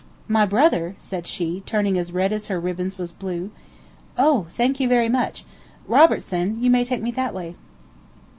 "My 0.27 0.47
brother?" 0.47 0.95
said 0.99 1.27
she, 1.27 1.61
turning 1.67 1.95
as 1.95 2.11
red 2.11 2.33
as 2.33 2.47
her 2.47 2.59
ribbons 2.59 2.97
was 2.97 3.11
blue. 3.11 3.51
"Oh, 4.17 4.47
thank 4.49 4.79
you 4.79 4.87
very 4.87 5.09
much! 5.09 5.45
Robertson, 5.87 6.57
you 6.59 6.71
may 6.71 6.83
take 6.83 7.03
me 7.03 7.11
that 7.11 7.35
way." 7.35 7.53